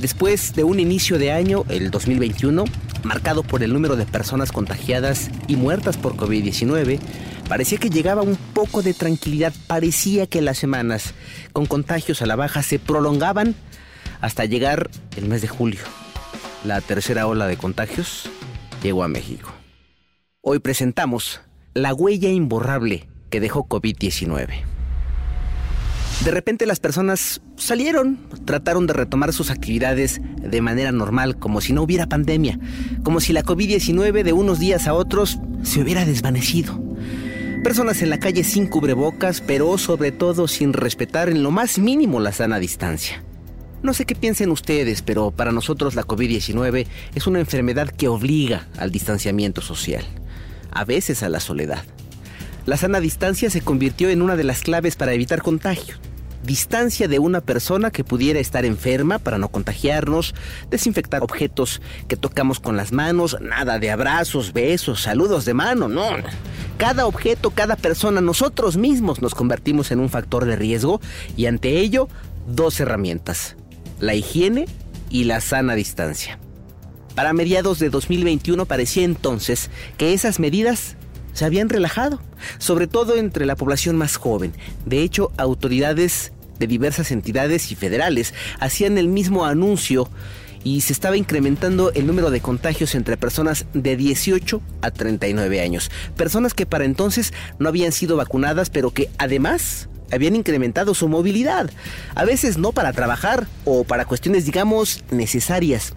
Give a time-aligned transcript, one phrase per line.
[0.00, 2.64] Después de un inicio de año, el 2021,
[3.02, 7.00] marcado por el número de personas contagiadas y muertas por COVID-19,
[7.48, 9.52] parecía que llegaba un poco de tranquilidad.
[9.66, 11.14] Parecía que las semanas
[11.52, 13.56] con contagios a la baja se prolongaban
[14.20, 15.80] hasta llegar el mes de julio.
[16.64, 18.30] La tercera ola de contagios
[18.84, 19.52] llegó a México.
[20.42, 21.40] Hoy presentamos
[21.74, 24.77] la huella imborrable que dejó COVID-19.
[26.24, 31.72] De repente las personas salieron, trataron de retomar sus actividades de manera normal, como si
[31.72, 32.58] no hubiera pandemia,
[33.04, 36.82] como si la COVID-19 de unos días a otros se hubiera desvanecido.
[37.62, 42.18] Personas en la calle sin cubrebocas, pero sobre todo sin respetar en lo más mínimo
[42.18, 43.22] la sana distancia.
[43.82, 48.66] No sé qué piensen ustedes, pero para nosotros la COVID-19 es una enfermedad que obliga
[48.76, 50.04] al distanciamiento social,
[50.72, 51.84] a veces a la soledad.
[52.68, 55.96] La sana distancia se convirtió en una de las claves para evitar contagio
[56.42, 60.34] distancia de una persona que pudiera estar enferma para no contagiarnos,
[60.70, 66.08] desinfectar objetos que tocamos con las manos, nada de abrazos, besos, saludos de mano, no.
[66.76, 71.00] Cada objeto, cada persona, nosotros mismos nos convertimos en un factor de riesgo
[71.36, 72.08] y ante ello
[72.46, 73.56] dos herramientas,
[73.98, 74.66] la higiene
[75.10, 76.38] y la sana distancia.
[77.14, 80.96] Para mediados de 2021 parecía entonces que esas medidas
[81.32, 82.20] se habían relajado,
[82.58, 84.52] sobre todo entre la población más joven.
[84.86, 90.08] De hecho, autoridades de diversas entidades y federales hacían el mismo anuncio
[90.64, 95.90] y se estaba incrementando el número de contagios entre personas de 18 a 39 años.
[96.16, 101.70] Personas que para entonces no habían sido vacunadas, pero que además habían incrementado su movilidad.
[102.14, 105.94] A veces no para trabajar o para cuestiones, digamos, necesarias.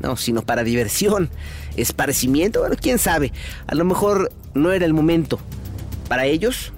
[0.00, 1.30] No, sino para diversión,
[1.76, 3.32] esparcimiento, bueno, quién sabe.
[3.68, 5.38] A lo mejor no era el momento.
[6.08, 6.72] Para ellos,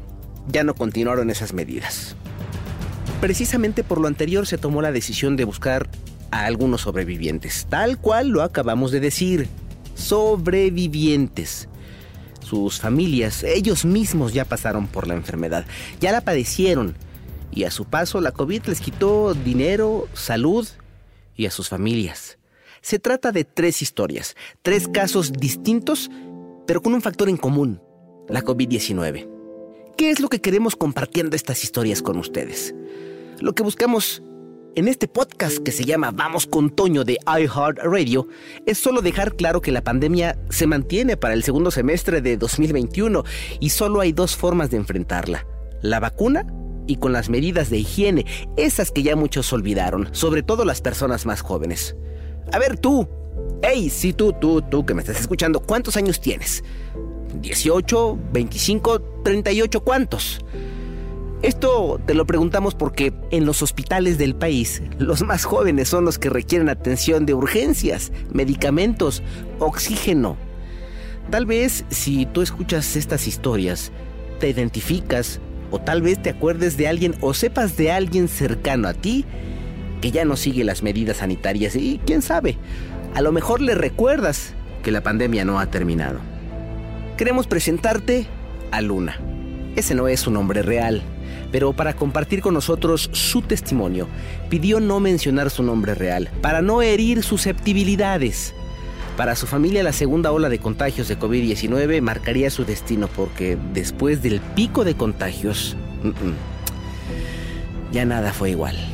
[0.48, 2.16] ya no continuaron esas medidas.
[3.20, 5.88] Precisamente por lo anterior se tomó la decisión de buscar
[6.30, 9.48] a algunos sobrevivientes, tal cual lo acabamos de decir,
[9.94, 11.68] sobrevivientes.
[12.40, 15.64] Sus familias, ellos mismos ya pasaron por la enfermedad,
[16.00, 16.94] ya la padecieron
[17.50, 20.68] y a su paso la COVID les quitó dinero, salud
[21.36, 22.38] y a sus familias.
[22.82, 26.10] Se trata de tres historias, tres casos distintos,
[26.66, 27.80] pero con un factor en común,
[28.28, 29.28] la COVID-19.
[29.96, 32.74] ¿Qué es lo que queremos compartiendo estas historias con ustedes?
[33.40, 34.22] Lo que buscamos
[34.76, 38.26] en este podcast que se llama Vamos con Toño de iHeartRadio
[38.66, 43.22] es solo dejar claro que la pandemia se mantiene para el segundo semestre de 2021
[43.60, 45.46] y solo hay dos formas de enfrentarla,
[45.80, 46.46] la vacuna
[46.86, 48.26] y con las medidas de higiene,
[48.56, 51.96] esas que ya muchos olvidaron, sobre todo las personas más jóvenes.
[52.52, 53.08] A ver tú,
[53.62, 56.62] hey, sí tú, tú, tú que me estás escuchando, ¿cuántos años tienes?
[57.40, 60.40] ¿18, 25, 38, cuántos?
[61.42, 66.18] Esto te lo preguntamos porque en los hospitales del país los más jóvenes son los
[66.18, 69.22] que requieren atención de urgencias, medicamentos,
[69.58, 70.38] oxígeno.
[71.30, 73.92] Tal vez si tú escuchas estas historias,
[74.40, 75.40] te identificas
[75.70, 79.26] o tal vez te acuerdes de alguien o sepas de alguien cercano a ti
[80.00, 82.56] que ya no sigue las medidas sanitarias y quién sabe,
[83.14, 86.18] a lo mejor le recuerdas que la pandemia no ha terminado.
[87.16, 88.26] Queremos presentarte
[88.70, 89.18] a Luna.
[89.76, 91.02] Ese no es su nombre real
[91.54, 94.08] pero para compartir con nosotros su testimonio,
[94.50, 98.52] pidió no mencionar su nombre real, para no herir susceptibilidades.
[99.16, 104.20] Para su familia la segunda ola de contagios de COVID-19 marcaría su destino porque después
[104.20, 105.76] del pico de contagios,
[107.92, 108.93] ya nada fue igual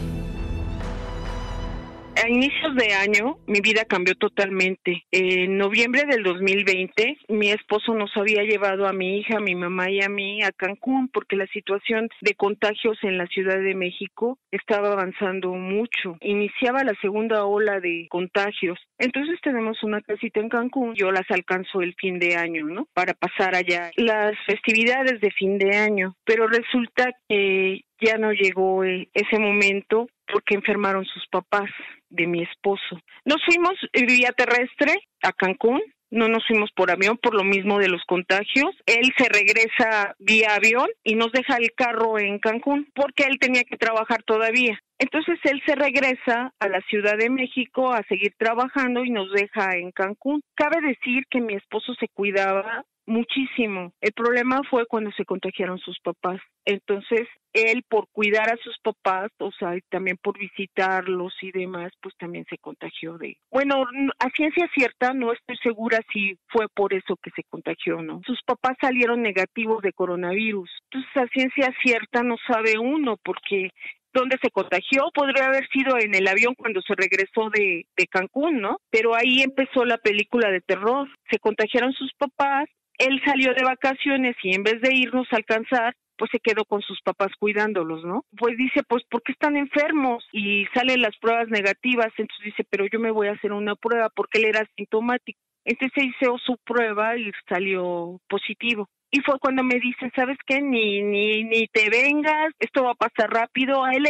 [2.30, 5.04] inicios de año mi vida cambió totalmente.
[5.10, 9.90] En noviembre del 2020 mi esposo nos había llevado a mi hija, a mi mamá
[9.90, 14.38] y a mí a Cancún porque la situación de contagios en la Ciudad de México
[14.50, 16.16] estaba avanzando mucho.
[16.20, 18.78] Iniciaba la segunda ola de contagios.
[18.98, 20.94] Entonces tenemos una casita en Cancún.
[20.94, 22.86] Yo las alcanzo el fin de año, ¿no?
[22.94, 26.14] Para pasar allá las festividades de fin de año.
[26.24, 31.70] Pero resulta que ya no llegó eh, ese momento porque enfermaron sus papás
[32.10, 33.00] de mi esposo.
[33.24, 35.80] Nos fuimos vía terrestre a Cancún
[36.10, 38.74] no nos fuimos por avión por lo mismo de los contagios.
[38.86, 43.62] Él se regresa vía avión y nos deja el carro en Cancún porque él tenía
[43.62, 44.78] que trabajar todavía.
[44.98, 49.76] Entonces él se regresa a la Ciudad de México a seguir trabajando y nos deja
[49.76, 50.42] en Cancún.
[50.54, 53.92] Cabe decir que mi esposo se cuidaba muchísimo.
[54.00, 56.40] El problema fue cuando se contagiaron sus papás.
[56.64, 61.92] Entonces, él por cuidar a sus papás, o sea, y también por visitarlos y demás,
[62.00, 63.36] pues también se contagió de.
[63.50, 63.84] Bueno,
[64.18, 68.20] a ciencia cierta no estoy segura si fue por eso que se contagió o no.
[68.24, 70.70] Sus papás salieron negativos de coronavirus.
[70.90, 73.70] Entonces, a ciencia cierta no sabe uno porque
[74.12, 78.60] dónde se contagió, podría haber sido en el avión cuando se regresó de, de Cancún,
[78.60, 78.78] ¿no?
[78.90, 81.08] Pero ahí empezó la película de terror.
[81.30, 82.68] Se contagiaron sus papás,
[83.00, 86.82] él salió de vacaciones y en vez de irnos a alcanzar, pues se quedó con
[86.82, 88.26] sus papás cuidándolos, ¿no?
[88.36, 90.22] Pues dice, pues, ¿por qué están enfermos?
[90.32, 94.10] Y salen las pruebas negativas, entonces dice, pero yo me voy a hacer una prueba
[94.14, 95.40] porque él era sintomático.
[95.64, 98.88] Entonces se hizo su prueba y salió positivo.
[99.10, 100.60] Y fue cuando me dice, ¿sabes qué?
[100.60, 103.82] Ni, ni, ni te vengas, esto va a pasar rápido.
[103.82, 104.04] A él,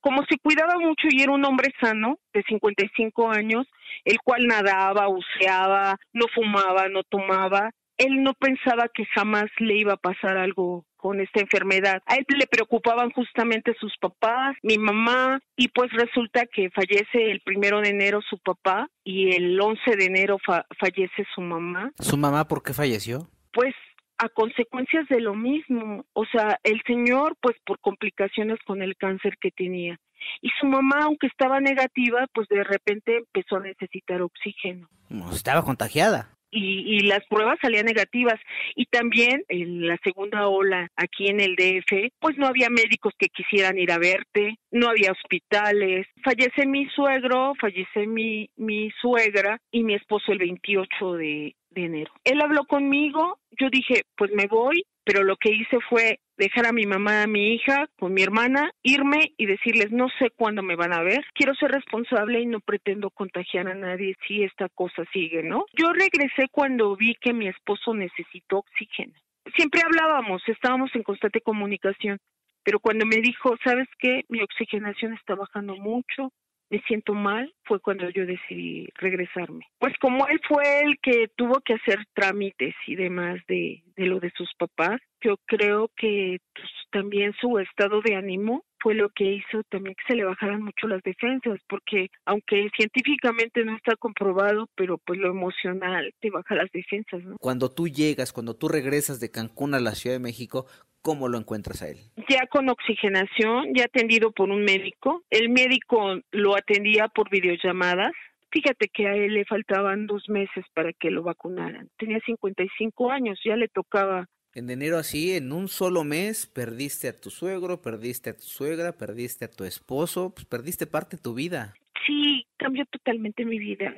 [0.00, 3.66] como se cuidaba mucho y era un hombre sano, de 55 años,
[4.04, 9.94] el cual nadaba, buceaba, no fumaba, no tomaba, él no pensaba que jamás le iba
[9.94, 12.02] a pasar algo con esta enfermedad.
[12.06, 17.40] A él le preocupaban justamente sus papás, mi mamá, y pues resulta que fallece el
[17.40, 20.38] primero de enero su papá y el 11 de enero
[20.78, 21.92] fallece su mamá.
[21.98, 23.28] ¿Su mamá por qué falleció?
[23.52, 23.74] Pues
[24.18, 29.36] a consecuencias de lo mismo, o sea, el señor pues por complicaciones con el cáncer
[29.40, 29.98] que tenía.
[30.42, 34.88] Y su mamá, aunque estaba negativa, pues de repente empezó a necesitar oxígeno.
[35.32, 38.38] Estaba contagiada y, las pruebas salían negativas.
[38.74, 43.28] Y también en la segunda ola aquí en el DF, pues no había médicos que
[43.28, 46.06] quisieran ir a verte, no había hospitales.
[46.22, 52.12] Fallece mi suegro, fallece mi, mi suegra y mi esposo el 28 de, de enero.
[52.24, 56.72] Él habló conmigo, yo dije, pues me voy, pero lo que hice fue dejar a
[56.72, 60.76] mi mamá, a mi hija, con mi hermana, irme y decirles no sé cuándo me
[60.76, 61.24] van a ver.
[61.34, 65.66] Quiero ser responsable y no pretendo contagiar a nadie si esta cosa sigue, ¿no?
[65.76, 69.12] Yo regresé cuando vi que mi esposo necesitó oxígeno.
[69.56, 72.18] Siempre hablábamos, estábamos en constante comunicación,
[72.62, 74.24] pero cuando me dijo, ¿sabes qué?
[74.28, 76.32] Mi oxigenación está bajando mucho,
[76.70, 79.66] me siento mal, fue cuando yo decidí regresarme.
[79.78, 84.20] Pues como él fue el que tuvo que hacer trámites y demás de, de lo
[84.20, 89.24] de sus papás, yo creo que pues, también su estado de ánimo fue lo que
[89.24, 94.68] hizo también que se le bajaran mucho las defensas, porque aunque científicamente no está comprobado,
[94.76, 97.36] pero pues lo emocional te baja las defensas, ¿no?
[97.40, 100.66] Cuando tú llegas, cuando tú regresas de Cancún a la Ciudad de México,
[101.02, 101.98] ¿cómo lo encuentras a él?
[102.28, 105.22] Ya con oxigenación, ya atendido por un médico.
[105.30, 108.12] El médico lo atendía por videollamadas.
[108.50, 111.88] Fíjate que a él le faltaban dos meses para que lo vacunaran.
[111.98, 117.20] Tenía 55 años, ya le tocaba en enero así, en un solo mes, perdiste a
[117.20, 121.34] tu suegro, perdiste a tu suegra, perdiste a tu esposo, pues perdiste parte de tu
[121.34, 121.74] vida.
[122.06, 123.94] Sí, cambió totalmente mi vida.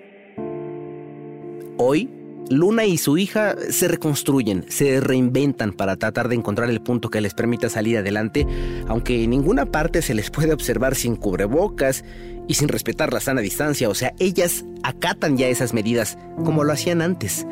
[1.79, 2.11] Hoy,
[2.49, 7.21] Luna y su hija se reconstruyen, se reinventan para tratar de encontrar el punto que
[7.21, 8.47] les permita salir adelante,
[8.89, 12.05] aunque en ninguna parte se les puede observar sin cubrebocas
[12.49, 16.73] y sin respetar la sana distancia, o sea, ellas acatan ya esas medidas como lo
[16.73, 17.47] hacían antes.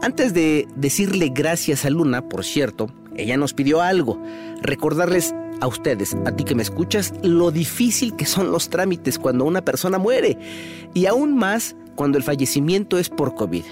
[0.00, 4.20] Antes de decirle gracias a Luna, por cierto, ella nos pidió algo,
[4.62, 9.44] recordarles a ustedes, a ti que me escuchas, lo difícil que son los trámites cuando
[9.44, 10.38] una persona muere
[10.94, 13.64] y aún más cuando el fallecimiento es por COVID.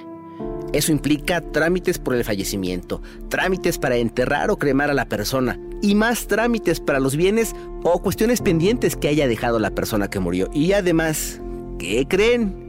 [0.73, 5.95] Eso implica trámites por el fallecimiento, trámites para enterrar o cremar a la persona y
[5.95, 10.49] más trámites para los bienes o cuestiones pendientes que haya dejado la persona que murió.
[10.53, 11.41] Y además,
[11.79, 12.63] ¿qué creen?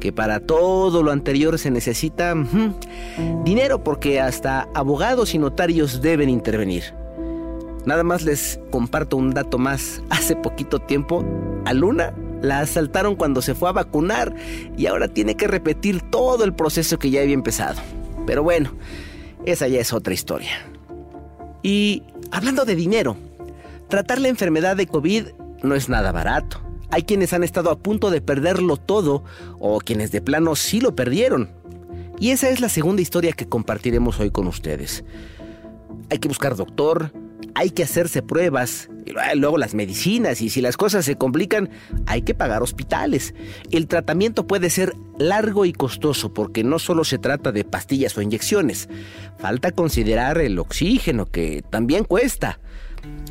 [0.00, 2.34] que para todo lo anterior se necesita
[3.44, 6.84] dinero porque hasta abogados y notarios deben intervenir.
[7.84, 10.02] Nada más les comparto un dato más.
[10.10, 11.24] Hace poquito tiempo
[11.64, 14.34] a Luna la asaltaron cuando se fue a vacunar
[14.76, 17.80] y ahora tiene que repetir todo el proceso que ya había empezado.
[18.26, 18.72] Pero bueno,
[19.44, 20.50] esa ya es otra historia.
[21.62, 23.16] Y hablando de dinero,
[23.88, 25.26] tratar la enfermedad de COVID
[25.62, 26.60] no es nada barato.
[26.90, 29.24] Hay quienes han estado a punto de perderlo todo
[29.58, 31.50] o quienes de plano sí lo perdieron.
[32.18, 35.04] Y esa es la segunda historia que compartiremos hoy con ustedes.
[36.10, 37.12] Hay que buscar doctor,
[37.54, 38.89] hay que hacerse pruebas,
[39.34, 41.70] luego las medicinas y si las cosas se complican,
[42.06, 43.34] hay que pagar hospitales.
[43.70, 48.22] El tratamiento puede ser largo y costoso porque no solo se trata de pastillas o
[48.22, 48.88] inyecciones,
[49.38, 52.60] falta considerar el oxígeno que también cuesta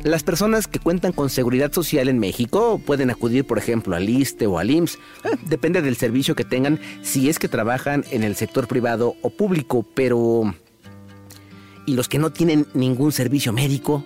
[0.02, 4.46] Las personas que cuentan con seguridad social en México pueden acudir, por ejemplo, al ISTE
[4.46, 4.94] o al IMSS.
[4.96, 9.30] Eh, depende del servicio que tengan, si es que trabajan en el sector privado o
[9.30, 10.54] público, pero...
[11.86, 14.04] ¿Y los que no tienen ningún servicio médico?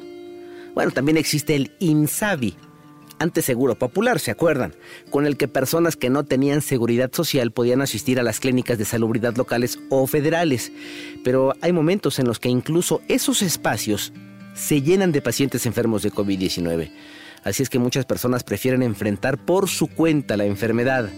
[0.74, 2.56] Bueno, también existe el INSABI,
[3.18, 4.74] antes Seguro Popular, ¿se acuerdan?
[5.10, 8.84] Con el que personas que no tenían seguridad social podían asistir a las clínicas de
[8.84, 10.72] salubridad locales o federales.
[11.22, 14.12] Pero hay momentos en los que incluso esos espacios
[14.54, 16.90] se llenan de pacientes enfermos de COVID-19.
[17.44, 21.08] Así es que muchas personas prefieren enfrentar por su cuenta la enfermedad.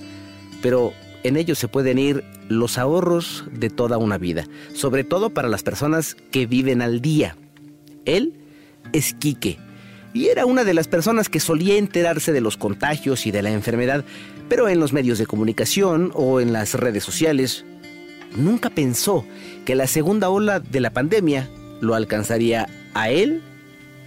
[0.62, 5.48] Pero en ellos se pueden ir los ahorros de toda una vida, sobre todo para
[5.48, 7.36] las personas que viven al día.
[8.04, 8.45] Él
[8.92, 9.58] es Quique
[10.16, 13.50] y era una de las personas que solía enterarse de los contagios y de la
[13.50, 14.02] enfermedad,
[14.48, 17.66] pero en los medios de comunicación o en las redes sociales,
[18.34, 19.26] nunca pensó
[19.66, 21.50] que la segunda ola de la pandemia
[21.82, 23.42] lo alcanzaría a él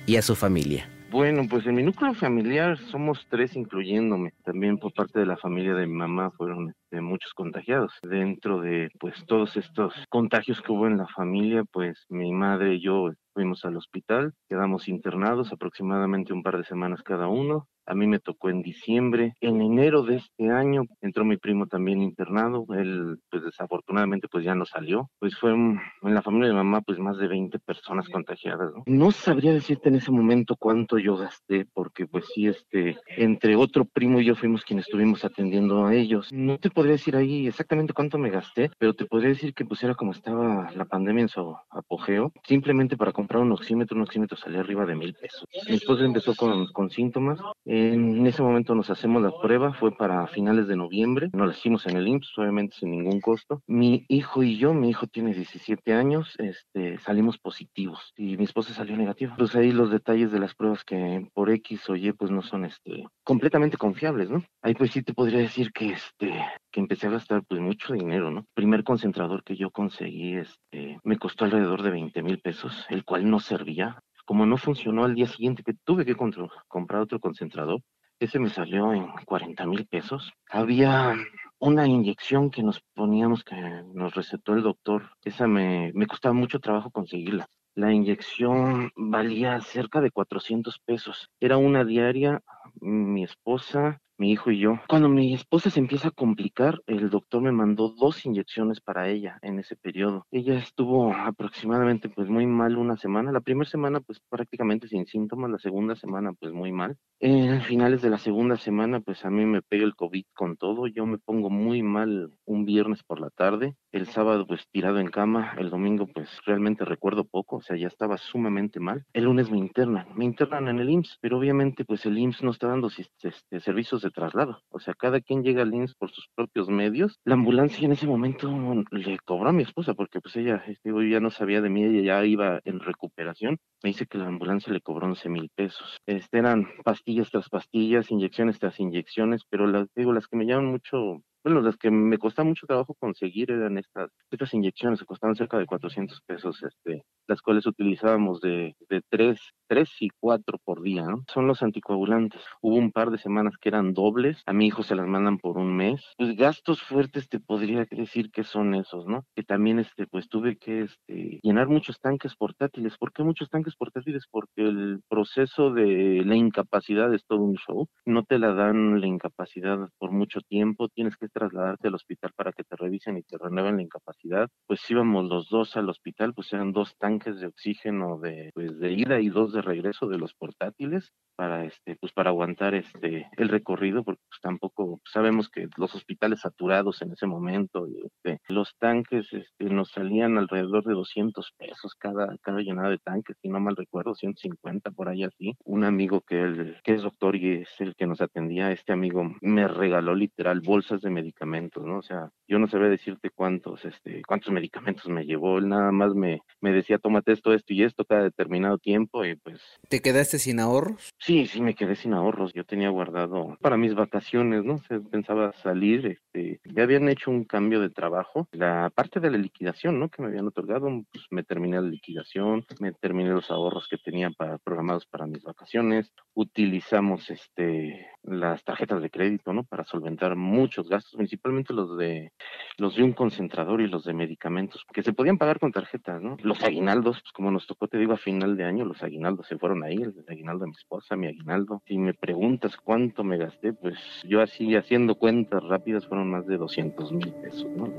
[0.08, 0.90] y a su familia.
[1.12, 4.32] Bueno, pues en mi núcleo familiar somos tres, incluyéndome.
[4.44, 7.92] También por parte de la familia de mi mamá fueron este, muchos contagiados.
[8.04, 12.82] Dentro de pues todos estos contagios que hubo en la familia, pues mi madre y
[12.82, 17.70] yo fuimos al hospital, quedamos internados aproximadamente un par de semanas cada uno.
[17.90, 19.34] A mí me tocó en diciembre.
[19.42, 22.66] En enero de este año entró mi primo también internado.
[22.78, 25.10] Él, pues desafortunadamente, pues ya no salió.
[25.20, 28.72] Pues fue en la familia de mamá, pues más de 20 personas contagiadas.
[28.74, 28.84] ¿no?
[28.86, 33.86] no sabría decirte en ese momento cuánto yo gasté, porque pues sí, este, entre otro
[33.86, 36.32] primo y yo fuimos quienes estuvimos atendiendo a ellos.
[36.32, 39.82] No te podría decir ahí exactamente cuánto me gasté, pero te podría decir que pues
[39.84, 42.32] era como estaba la pandemia en su apogeo.
[42.48, 45.46] Simplemente para comprar un oxímetro, un oxímetro salía arriba de mil pesos.
[45.68, 47.40] Mi esposa empezó con, con síntomas.
[47.82, 51.88] En ese momento nos hacemos la prueba, fue para finales de noviembre, nos la hicimos
[51.88, 53.62] en el IMSS, obviamente sin ningún costo.
[53.68, 58.74] Mi hijo y yo, mi hijo tiene 17 años, este, salimos positivos y mi esposa
[58.74, 59.34] salió negativa.
[59.38, 62.66] Pues ahí los detalles de las pruebas que por X o Y pues no son
[62.66, 64.44] este, completamente confiables, ¿no?
[64.62, 66.34] Ahí pues sí te podría decir que, este,
[66.72, 68.46] que empecé a gastar pues mucho dinero, ¿no?
[68.56, 73.30] Primer concentrador que yo conseguí, este, me costó alrededor de 20 mil pesos, el cual
[73.30, 77.82] no servía como no funcionó al día siguiente que tuve que comprar otro concentrador,
[78.20, 80.32] ese me salió en 40 mil pesos.
[80.48, 81.16] Había
[81.58, 83.56] una inyección que nos poníamos, que
[83.92, 85.10] nos recetó el doctor.
[85.24, 87.48] Esa me, me costaba mucho trabajo conseguirla.
[87.74, 91.32] La inyección valía cerca de 400 pesos.
[91.40, 92.40] Era una diaria.
[92.82, 94.80] Mi esposa mi hijo y yo.
[94.88, 99.40] Cuando mi esposa se empieza a complicar, el doctor me mandó dos inyecciones para ella
[99.42, 100.28] en ese periodo.
[100.30, 103.32] Ella estuvo aproximadamente pues muy mal una semana.
[103.32, 106.98] La primera semana pues prácticamente sin síntomas, la segunda semana pues muy mal.
[107.22, 110.88] En finales de la segunda semana pues a mí me pega el COVID con todo.
[110.88, 113.76] Yo me pongo muy mal un viernes por la tarde.
[113.92, 115.56] El sábado pues tirado en cama.
[115.58, 117.58] El domingo pues realmente recuerdo poco.
[117.58, 119.06] O sea, ya estaba sumamente mal.
[119.14, 120.08] El lunes me internan.
[120.16, 124.02] Me internan en el IMSS, pero obviamente pues el IMSS no está dando este, servicios
[124.02, 124.62] de traslado.
[124.70, 127.20] O sea, cada quien llega al INS por sus propios medios.
[127.24, 128.50] La ambulancia en ese momento
[128.92, 132.02] le cobró a mi esposa porque pues ella, este, ya no sabía de mí, ella
[132.02, 133.58] ya iba en recuperación.
[133.84, 135.98] Me dice que la ambulancia le cobró 11 mil pesos.
[136.06, 140.68] Este, eran pastillas tras pastillas, inyecciones tras inyecciones, pero las, digo, las que me llaman
[140.68, 145.36] mucho bueno, las que me costaba mucho trabajo conseguir eran estas, estas inyecciones, que costaban
[145.36, 150.84] cerca de 400 pesos, este, las cuales utilizábamos de, de tres, tres y cuatro por
[150.84, 151.24] día, ¿no?
[151.28, 152.42] Son los anticoagulantes.
[152.62, 155.58] Hubo un par de semanas que eran dobles, a mi hijo se las mandan por
[155.58, 156.04] un mes.
[156.18, 159.26] Pues gastos fuertes te podría decir que son esos, ¿no?
[159.36, 162.98] Que también, este, pues tuve que, este, llenar muchos tanques portátiles.
[162.98, 164.26] ¿Por qué muchos tanques portátiles?
[164.30, 167.88] Porque el proceso de la incapacidad es todo un show.
[168.06, 172.52] No te la dan la incapacidad por mucho tiempo, tienes que trasladarte al hospital para
[172.52, 176.52] que te revisen y te renueven la incapacidad, pues íbamos los dos al hospital, pues
[176.54, 180.34] eran dos tanques de oxígeno de, pues de ida y dos de regreso de los
[180.34, 185.96] portátiles para este, pues para aguantar este el recorrido, porque pues tampoco sabemos que los
[185.96, 191.96] hospitales saturados en ese momento, este, los tanques este, nos salían alrededor de 200 pesos
[191.96, 195.56] cada, cada llenada de tanques, si no mal recuerdo, 150 por ahí así.
[195.64, 199.24] Un amigo que, el, que es doctor y es el que nos atendía, este amigo
[199.42, 202.00] me regaló literal bolsas de medicamentos, ¿no?
[202.00, 206.14] O sea, yo no sabía decirte cuántos, este, cuántos medicamentos me llevó, él nada más
[206.16, 209.62] me, me decía, tómate esto, esto y esto cada determinado tiempo y pues...
[209.88, 211.10] ¿Te quedaste sin ahorros?
[211.18, 214.80] Sí, sí, me quedé sin ahorros, yo tenía guardado para mis vacaciones, ¿no?
[214.80, 219.38] Se pensaba salir, este, ya habían hecho un cambio de trabajo, la parte de la
[219.38, 220.10] liquidación, ¿no?
[220.10, 224.30] Que me habían otorgado, pues me terminé la liquidación, me terminé los ahorros que tenía
[224.32, 229.64] para, programados para mis vacaciones, utilizamos este las tarjetas de crédito, ¿no?
[229.64, 232.32] Para solventar muchos gastos, principalmente los de
[232.78, 236.38] los de un concentrador y los de medicamentos, que se podían pagar con tarjetas, ¿no?
[236.42, 239.58] Los aguinaldos, pues como nos tocó, te digo, a final de año, los aguinaldos se
[239.58, 241.82] fueron ahí, el aguinaldo de mi esposa, mi aguinaldo.
[241.88, 243.96] Si me preguntas cuánto me gasté, pues
[244.28, 247.92] yo así haciendo cuentas rápidas fueron más de 200 mil pesos, ¿no?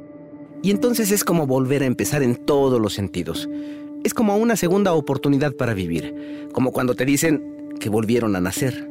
[0.62, 3.48] Y entonces es como volver a empezar en todos los sentidos.
[4.04, 8.89] Es como una segunda oportunidad para vivir, como cuando te dicen que volvieron a nacer.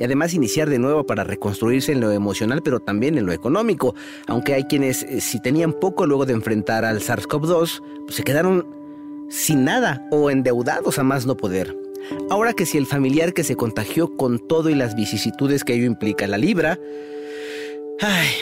[0.00, 3.94] Y además iniciar de nuevo para reconstruirse en lo emocional, pero también en lo económico.
[4.26, 8.66] Aunque hay quienes, eh, si tenían poco luego de enfrentar al SARS-CoV-2, pues se quedaron
[9.28, 11.76] sin nada o endeudados a más no poder.
[12.30, 15.84] Ahora que si el familiar que se contagió con todo y las vicisitudes que ello
[15.84, 16.78] implica la libra,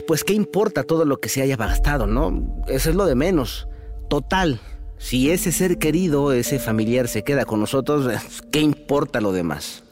[0.06, 2.62] pues qué importa todo lo que se haya gastado, ¿no?
[2.68, 3.66] Eso es lo de menos.
[4.08, 4.60] Total,
[4.96, 8.08] si ese ser querido, ese familiar se queda con nosotros,
[8.52, 9.82] ¿qué importa lo demás?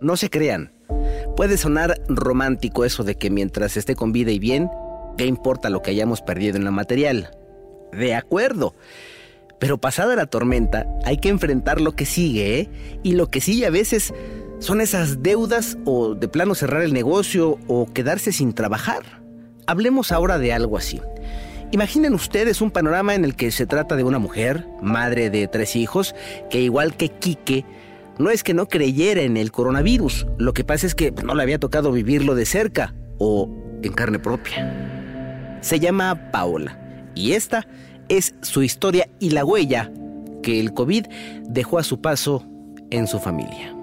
[0.00, 0.72] No se crean.
[1.36, 4.70] Puede sonar romántico eso de que mientras esté con vida y bien,
[5.16, 7.30] ¿qué importa lo que hayamos perdido en lo material?
[7.92, 8.74] De acuerdo.
[9.58, 12.68] Pero pasada la tormenta, hay que enfrentar lo que sigue, ¿eh?
[13.02, 14.12] Y lo que sigue a veces
[14.58, 19.22] son esas deudas o de plano cerrar el negocio o quedarse sin trabajar.
[19.66, 21.00] Hablemos ahora de algo así.
[21.70, 25.76] Imaginen ustedes un panorama en el que se trata de una mujer, madre de tres
[25.76, 26.14] hijos,
[26.50, 27.64] que igual que Quique,
[28.18, 31.42] no es que no creyera en el coronavirus, lo que pasa es que no le
[31.42, 33.48] había tocado vivirlo de cerca o
[33.82, 35.58] en carne propia.
[35.60, 36.78] Se llama Paola
[37.14, 37.66] y esta
[38.08, 39.90] es su historia y la huella
[40.42, 41.06] que el COVID
[41.48, 42.44] dejó a su paso
[42.90, 43.74] en su familia.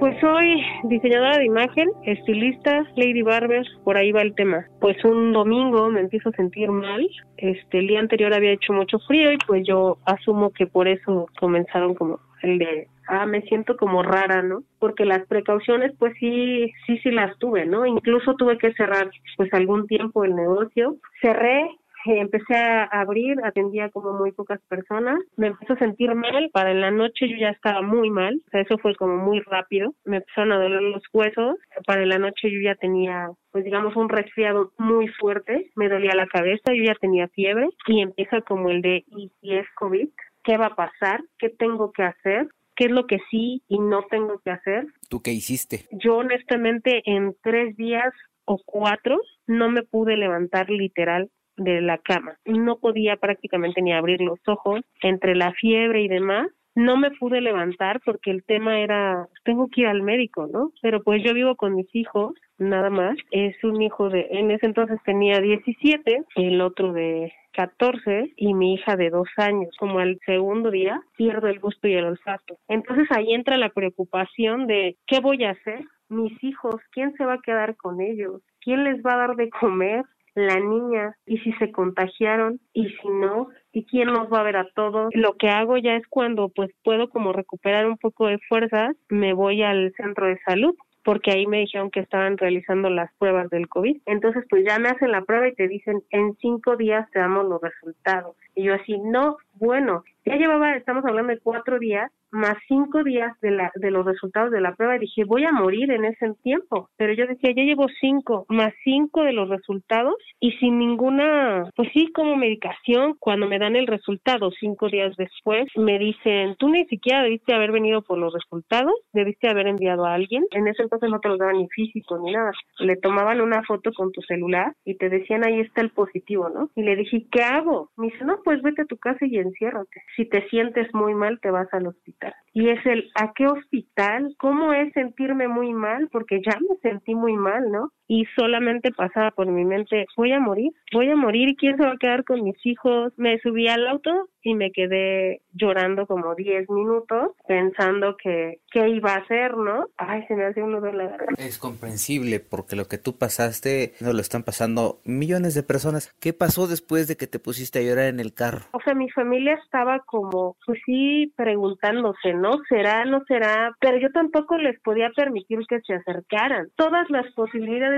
[0.00, 4.66] Pues soy diseñadora de imagen, estilista, lady barber, por ahí va el tema.
[4.80, 7.08] Pues un domingo me empiezo a sentir mal.
[7.36, 11.26] Este, el día anterior había hecho mucho frío y pues yo asumo que por eso
[11.38, 14.62] comenzaron como el de ah, me siento como rara, ¿no?
[14.78, 17.86] Porque las precauciones, pues sí, sí, sí las tuve, ¿no?
[17.86, 20.96] Incluso tuve que cerrar, pues algún tiempo el negocio.
[21.20, 21.68] Cerré,
[22.06, 26.80] empecé a abrir, atendía como muy pocas personas, me empezó a sentir mal, para en
[26.80, 30.18] la noche yo ya estaba muy mal, o sea, eso fue como muy rápido, me
[30.18, 34.72] empezaron a doler los huesos, para la noche yo ya tenía pues digamos un resfriado
[34.78, 39.04] muy fuerte, me dolía la cabeza, yo ya tenía fiebre y empieza como el de
[39.06, 40.08] ¿y si es COVID?
[40.44, 41.22] ¿Qué va a pasar?
[41.38, 42.48] ¿Qué tengo que hacer?
[42.76, 44.86] qué es lo que sí y no tengo que hacer.
[45.08, 45.86] ¿Tú qué hiciste?
[45.92, 48.12] Yo honestamente en tres días
[48.44, 52.38] o cuatro no me pude levantar literal de la cama.
[52.44, 56.48] No podía prácticamente ni abrir los ojos entre la fiebre y demás.
[56.74, 60.72] No me pude levantar porque el tema era, tengo que ir al médico, ¿no?
[60.82, 63.16] Pero pues yo vivo con mis hijos, nada más.
[63.30, 68.74] Es un hijo de, en ese entonces tenía 17, el otro de 14 y mi
[68.74, 69.74] hija de dos años.
[69.78, 72.58] Como al segundo día pierdo el gusto y el olfato.
[72.68, 75.84] Entonces ahí entra la preocupación de qué voy a hacer.
[76.08, 78.42] Mis hijos, ¿quién se va a quedar con ellos?
[78.60, 80.04] ¿Quién les va a dar de comer?
[80.34, 84.56] la niña y si se contagiaron y si no y quién nos va a ver
[84.56, 85.10] a todos.
[85.14, 89.32] Lo que hago ya es cuando pues puedo como recuperar un poco de fuerzas, me
[89.32, 93.68] voy al centro de salud porque ahí me dijeron que estaban realizando las pruebas del
[93.68, 94.00] COVID.
[94.06, 97.46] Entonces, pues ya me hacen la prueba y te dicen, en cinco días te damos
[97.46, 98.36] los resultados.
[98.54, 103.32] Y yo así, no, bueno, ya llevaba, estamos hablando de cuatro días, más cinco días
[103.40, 106.32] de, la, de los resultados de la prueba y dije, voy a morir en ese
[106.42, 106.88] tiempo.
[106.96, 111.90] Pero yo decía, ya llevo cinco, más cinco de los resultados y sin ninguna, pues
[111.92, 116.84] sí, como medicación, cuando me dan el resultado cinco días después, me dicen, tú ni
[116.86, 120.44] siquiera debiste haber venido por los resultados, debiste haber enviado a alguien.
[120.50, 122.50] En ese entonces no te los daban ni físico ni nada.
[122.80, 126.70] Le tomaban una foto con tu celular y te decían, ahí está el positivo, ¿no?
[126.74, 127.90] Y le dije, ¿qué hago?
[127.96, 130.02] Me dice, no, pues vete a tu casa y enciérrate.
[130.16, 132.34] Si te sientes muy mal, te vas al hospital.
[132.52, 134.34] Y es el, ¿a qué hospital?
[134.38, 136.08] ¿Cómo es sentirme muy mal?
[136.10, 137.90] Porque ya me sentí muy mal, ¿no?
[138.06, 141.92] Y solamente pasaba por mi mente, voy a morir, voy a morir quién se va
[141.92, 143.12] a quedar con mis hijos.
[143.16, 149.14] Me subí al auto y me quedé llorando como 10 minutos pensando que qué iba
[149.14, 149.86] a hacer, ¿no?
[149.96, 154.12] Ay, se me hace uno de la Es comprensible porque lo que tú pasaste no
[154.12, 156.14] lo están pasando millones de personas.
[156.20, 158.60] ¿Qué pasó después de que te pusiste a llorar en el carro?
[158.72, 162.52] O sea, mi familia estaba como, pues sí, preguntándose, ¿no?
[162.68, 163.74] ¿Será, no será?
[163.80, 166.68] Pero yo tampoco les podía permitir que se acercaran.
[166.76, 167.93] Todas las posibilidades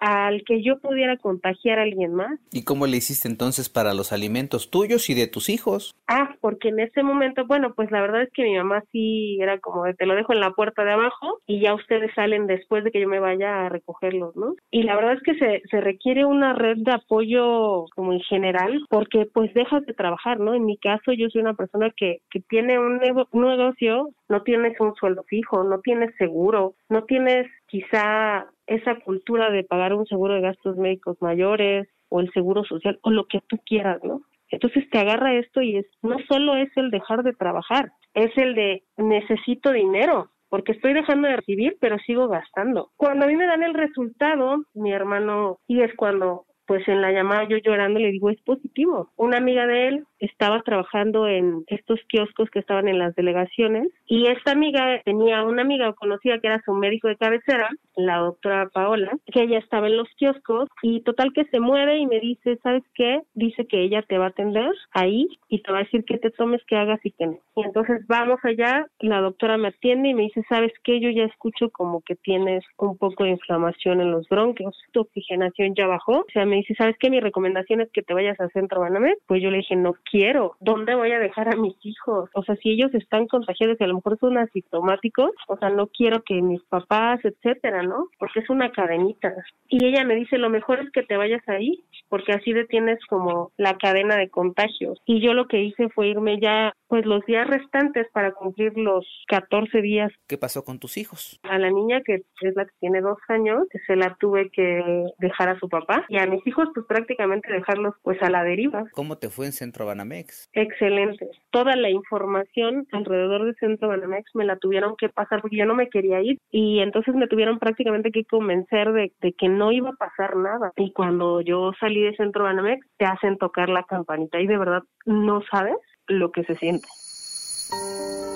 [0.00, 2.38] al que yo pudiera contagiar a alguien más.
[2.52, 5.94] ¿Y cómo le hiciste entonces para los alimentos tuyos y de tus hijos?
[6.06, 9.58] Ah, porque en ese momento, bueno, pues la verdad es que mi mamá sí era
[9.58, 12.84] como de te lo dejo en la puerta de abajo y ya ustedes salen después
[12.84, 14.54] de que yo me vaya a recogerlos, ¿no?
[14.70, 18.84] Y la verdad es que se, se requiere una red de apoyo como en general
[18.90, 20.54] porque pues dejas de trabajar, ¿no?
[20.54, 24.78] En mi caso yo soy una persona que, que tiene un, un negocio, no tienes
[24.80, 30.34] un sueldo fijo, no tienes seguro, no tienes quizá esa cultura de pagar un seguro
[30.34, 34.22] de gastos médicos mayores o el seguro social o lo que tú quieras, ¿no?
[34.50, 38.54] Entonces te agarra esto y es no solo es el dejar de trabajar, es el
[38.54, 42.92] de necesito dinero, porque estoy dejando de recibir, pero sigo gastando.
[42.96, 47.12] Cuando a mí me dan el resultado, mi hermano, y es cuando pues en la
[47.12, 49.10] llamada yo llorando le digo es positivo.
[49.16, 54.26] Una amiga de él estaba trabajando en estos kioscos que estaban en las delegaciones y
[54.26, 59.12] esta amiga tenía una amiga conocida que era su médico de cabecera, la doctora Paola,
[59.26, 62.82] que ella estaba en los kioscos y total que se mueve y me dice, ¿sabes
[62.94, 63.20] qué?
[63.34, 66.30] Dice que ella te va a atender ahí y te va a decir que te
[66.30, 67.38] tomes, que hagas y que no.
[67.56, 71.00] Y entonces vamos allá, la doctora me atiende y me dice, ¿sabes qué?
[71.00, 75.74] Yo ya escucho como que tienes un poco de inflamación en los bronquios, tu oxigenación
[75.74, 77.10] ya bajó, o sea, me dice, ¿sabes qué?
[77.10, 79.14] Mi recomendación es que te vayas a Centro Banamed.
[79.26, 80.56] Pues yo le dije, no quiero.
[80.60, 82.30] ¿Dónde voy a dejar a mis hijos?
[82.32, 85.88] O sea, si ellos están contagiados y a lo mejor son asintomáticos, o sea, no
[85.88, 88.06] quiero que mis papás, etcétera, ¿no?
[88.20, 89.34] Porque es una cadenita.
[89.68, 93.50] Y ella me dice, lo mejor es que te vayas ahí, porque así detienes como
[93.56, 95.00] la cadena de contagios.
[95.06, 99.04] Y yo lo que hice fue irme ya, pues los días restantes para cumplir los
[99.26, 100.12] 14 días.
[100.28, 101.40] ¿Qué pasó con tus hijos?
[101.42, 105.48] A la niña, que es la que tiene dos años, se la tuve que dejar
[105.48, 106.04] a su papá.
[106.08, 108.84] Y a mis hijos, pues prácticamente dejarlos pues a la deriva.
[108.92, 110.48] ¿Cómo te fue en Centro Banamex?
[110.52, 111.28] Excelente.
[111.50, 115.74] Toda la información alrededor de Centro Banamex me la tuvieron que pasar porque yo no
[115.74, 119.90] me quería ir y entonces me tuvieron prácticamente que convencer de, de que no iba
[119.90, 120.70] a pasar nada.
[120.76, 124.84] Y cuando yo salí de Centro Banamex, te hacen tocar la campanita y de verdad
[125.06, 125.74] no sabes
[126.08, 126.86] lo que se siente.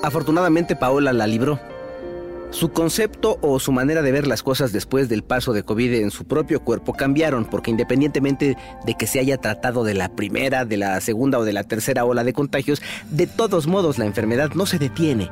[0.03, 1.59] Afortunadamente Paola la libró.
[2.51, 6.11] Su concepto o su manera de ver las cosas después del paso de COVID en
[6.11, 10.79] su propio cuerpo cambiaron, porque independientemente de que se haya tratado de la primera, de
[10.79, 14.65] la segunda o de la tercera ola de contagios, de todos modos la enfermedad no
[14.65, 15.31] se detiene.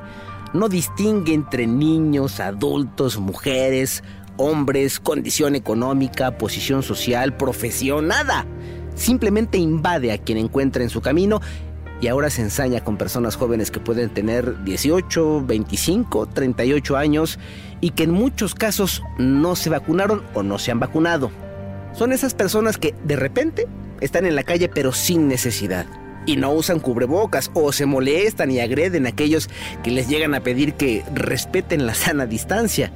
[0.53, 4.05] No distingue entre niños, adultos, mujeres,
[4.37, 8.47] hombres, condición económica, posición social, profesión, nada.
[8.95, 11.41] Simplemente invade a quien encuentra en su camino
[12.01, 17.39] y ahora se ensaña con personas jóvenes que pueden tener 18, 25, 38 años
[17.81, 21.31] y que en muchos casos no se vacunaron o no se han vacunado.
[21.95, 23.67] Son esas personas que de repente
[24.01, 25.87] están en la calle pero sin necesidad
[26.27, 29.49] y no usan cubrebocas o se molestan y agreden a aquellos
[29.83, 32.91] que les llegan a pedir que respeten la sana distancia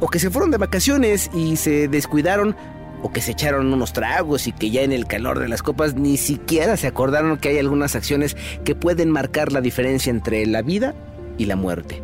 [0.00, 2.56] o que se fueron de vacaciones y se descuidaron
[3.04, 5.94] o que se echaron unos tragos y que ya en el calor de las copas
[5.94, 10.62] ni siquiera se acordaron que hay algunas acciones que pueden marcar la diferencia entre la
[10.62, 10.94] vida
[11.36, 12.02] y la muerte.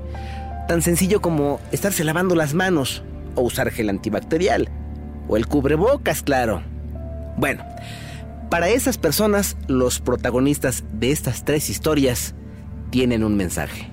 [0.69, 3.03] Tan sencillo como estarse lavando las manos
[3.35, 4.69] o usar gel antibacterial
[5.27, 6.63] o el cubrebocas, claro.
[7.39, 7.65] Bueno,
[8.51, 12.35] para esas personas los protagonistas de estas tres historias
[12.91, 13.91] tienen un mensaje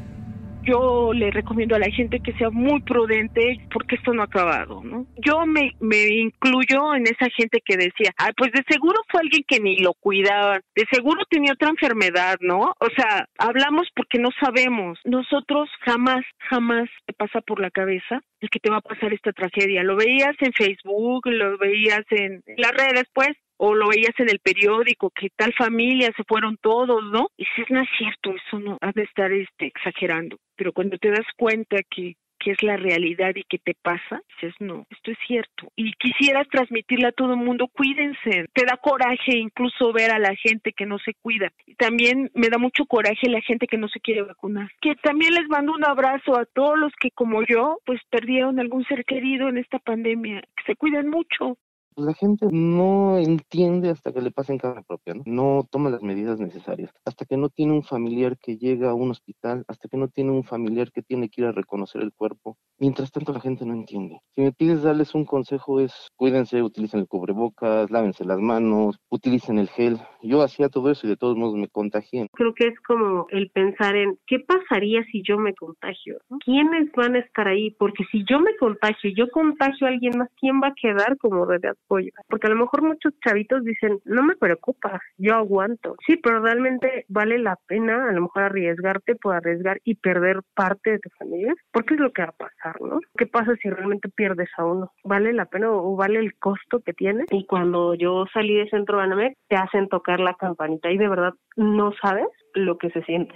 [0.67, 4.83] yo le recomiendo a la gente que sea muy prudente porque esto no ha acabado,
[4.83, 5.07] ¿no?
[5.17, 9.43] Yo me, me incluyo en esa gente que decía, ah, pues de seguro fue alguien
[9.47, 12.73] que ni lo cuidaba, de seguro tenía otra enfermedad, ¿no?
[12.79, 14.99] O sea, hablamos porque no sabemos.
[15.05, 19.31] Nosotros jamás, jamás te pasa por la cabeza el que te va a pasar esta
[19.31, 19.83] tragedia.
[19.83, 24.39] Lo veías en Facebook, lo veías en las redes, pues, o lo veías en el
[24.39, 27.29] periódico, que tal familia se fueron todos, ¿no?
[27.37, 30.37] Y si no es cierto, eso no, has de estar este, exagerando.
[30.55, 34.55] Pero cuando te das cuenta que, que es la realidad y que te pasa, dices,
[34.59, 35.71] no, esto es cierto.
[35.75, 38.45] Y quisieras transmitirle a todo el mundo, cuídense.
[38.53, 41.51] Te da coraje incluso ver a la gente que no se cuida.
[41.77, 44.69] También me da mucho coraje la gente que no se quiere vacunar.
[44.81, 48.85] Que también les mando un abrazo a todos los que como yo, pues perdieron algún
[48.85, 50.41] ser querido en esta pandemia.
[50.41, 51.57] Que se cuiden mucho
[51.97, 55.23] pues la gente no entiende hasta que le pasa en carne propia, ¿no?
[55.25, 56.91] No toma las medidas necesarias.
[57.05, 60.29] Hasta que no tiene un familiar que llega a un hospital, hasta que no tiene
[60.29, 62.55] un familiar que tiene que ir a reconocer el cuerpo.
[62.77, 64.19] Mientras tanto la gente no entiende.
[64.35, 69.57] Si me pides darles un consejo es cuídense, utilicen el cubrebocas, lávense las manos, utilicen
[69.57, 69.97] el gel.
[70.21, 72.27] Yo hacía todo eso y de todos modos me contagié.
[72.33, 76.19] Creo que es como el pensar en qué pasaría si yo me contagio.
[76.45, 77.71] ¿Quiénes van a estar ahí?
[77.71, 81.47] Porque si yo me contagio, yo contagio a alguien más, ¿quién va a quedar como
[81.47, 85.95] de Porque a lo mejor muchos chavitos dicen, no me preocupa, yo aguanto.
[86.05, 90.91] Sí, pero realmente vale la pena a lo mejor arriesgarte por arriesgar y perder parte
[90.91, 91.53] de tu familia.
[91.71, 92.99] Porque es lo que va a pasar, ¿no?
[93.17, 94.91] ¿Qué pasa si realmente pierdes a uno?
[95.03, 97.25] ¿Vale la pena o vale el costo que tiene?
[97.31, 101.33] Y cuando yo salí de Centro Banamex, te hacen tocar la campanita y de verdad
[101.55, 103.33] no sabes lo que se siente.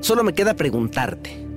[0.00, 1.49] Solo me queda preguntarte.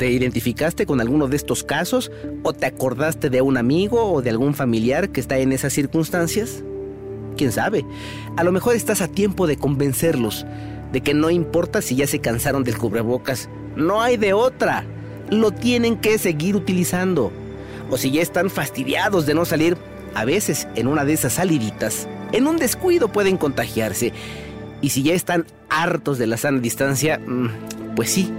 [0.00, 2.10] ¿Te identificaste con alguno de estos casos
[2.42, 6.64] o te acordaste de un amigo o de algún familiar que está en esas circunstancias?
[7.36, 7.84] ¿Quién sabe?
[8.38, 10.46] A lo mejor estás a tiempo de convencerlos
[10.90, 14.86] de que no importa si ya se cansaron del cubrebocas, no hay de otra.
[15.28, 17.30] Lo tienen que seguir utilizando.
[17.90, 19.76] O si ya están fastidiados de no salir,
[20.14, 24.14] a veces en una de esas saliditas, en un descuido pueden contagiarse.
[24.80, 28.32] Y si ya están hartos de la sana distancia, mm, pues sí,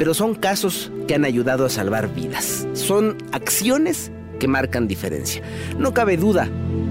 [0.00, 2.66] pero son casos que han ayudado a salvar vidas.
[2.72, 5.42] Son acciones que marcan diferencia.
[5.76, 6.48] No cabe duda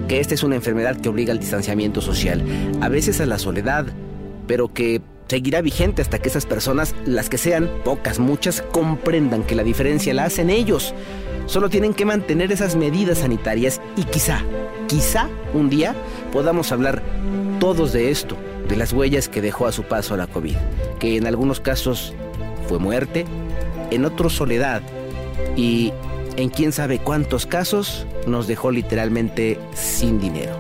[0.08, 2.44] que esta es una enfermedad que obliga al distanciamiento social,
[2.82, 3.88] a veces a la soledad,
[4.46, 9.56] pero que seguirá vigente hasta que esas personas, las que sean, pocas, muchas, comprendan que
[9.56, 10.94] la diferencia la hacen ellos.
[11.48, 14.44] Solo tienen que mantener esas medidas sanitarias y quizá,
[14.86, 15.96] quizá un día
[16.32, 17.02] podamos hablar
[17.60, 20.58] todos de esto, de las huellas que dejó a su paso la COVID,
[21.00, 22.14] que en algunos casos
[22.70, 23.26] fue muerte,
[23.90, 24.84] en otro soledad
[25.56, 25.92] y
[26.38, 30.54] en quién sabe cuántos casos nos dejó literalmente sin dinero.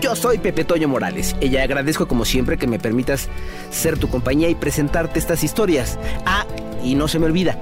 [0.00, 3.28] Yo soy Pepe Toño Morales y agradezco como siempre que me permitas
[3.70, 5.96] ser tu compañía y presentarte estas historias.
[6.26, 6.44] Ah,
[6.82, 7.56] y no se me olvida,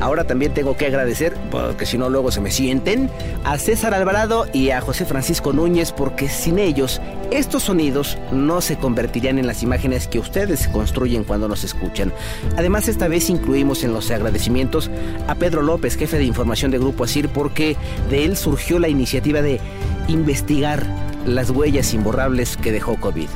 [0.00, 3.10] Ahora también tengo que agradecer, porque si no luego se me sienten,
[3.44, 8.76] a César Alvarado y a José Francisco Núñez, porque sin ellos estos sonidos no se
[8.76, 12.12] convertirían en las imágenes que ustedes construyen cuando nos escuchan.
[12.56, 14.90] Además, esta vez incluimos en los agradecimientos
[15.26, 17.76] a Pedro López, jefe de información de Grupo Asir, porque
[18.10, 19.60] de él surgió la iniciativa de
[20.08, 20.86] investigar
[21.26, 23.28] las huellas imborrables que dejó COVID.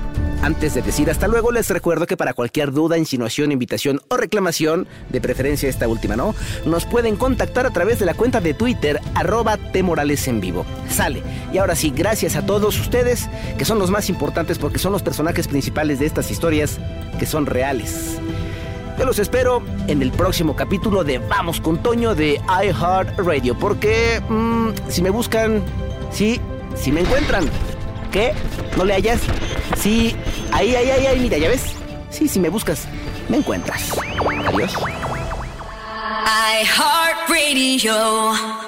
[0.42, 4.86] Antes de decir hasta luego, les recuerdo que para cualquier duda, insinuación, invitación o reclamación,
[5.08, 9.00] de preferencia esta última no, nos pueden contactar a través de la cuenta de Twitter,
[9.14, 10.64] arroba Temorales en vivo.
[10.88, 11.22] Sale.
[11.52, 15.02] Y ahora sí, gracias a todos ustedes, que son los más importantes porque son los
[15.02, 16.78] personajes principales de estas historias
[17.18, 18.18] que son reales.
[18.96, 24.70] Yo los espero en el próximo capítulo de Vamos con Toño de iHeartRadio, porque mm,
[24.88, 25.62] si me buscan,
[26.10, 26.40] sí,
[26.76, 27.44] si me encuentran.
[28.12, 28.32] ¿Qué?
[28.76, 29.20] ¿No le hallas?
[29.76, 30.14] Sí,
[30.52, 31.62] ahí, ahí, ahí, ahí, mira, ¿ya ves?
[32.10, 32.86] Sí, si me buscas,
[33.28, 33.92] me encuentras.
[34.46, 34.72] Adiós.
[36.62, 38.67] iHeartRadio.